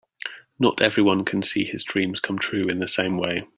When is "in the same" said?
2.67-3.19